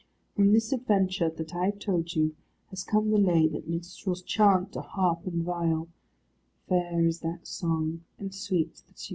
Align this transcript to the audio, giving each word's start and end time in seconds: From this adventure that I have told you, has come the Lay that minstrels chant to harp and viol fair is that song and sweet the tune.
From 0.35 0.51
this 0.51 0.73
adventure 0.73 1.29
that 1.29 1.53
I 1.53 1.65
have 1.65 1.77
told 1.77 2.15
you, 2.15 2.35
has 2.71 2.83
come 2.83 3.11
the 3.11 3.19
Lay 3.19 3.47
that 3.49 3.67
minstrels 3.67 4.23
chant 4.23 4.71
to 4.71 4.81
harp 4.81 5.27
and 5.27 5.43
viol 5.43 5.89
fair 6.67 7.05
is 7.05 7.19
that 7.19 7.45
song 7.45 8.01
and 8.17 8.33
sweet 8.33 8.81
the 8.87 8.93
tune. 8.95 9.09